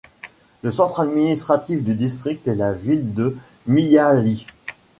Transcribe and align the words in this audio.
Le 0.63 0.71
centre 0.71 1.01
administratif 1.01 1.83
du 1.83 1.93
district 1.93 2.47
est 2.47 2.55
la 2.55 2.73
ville 2.73 3.13
de 3.13 3.37
Miyaly. 3.67 4.47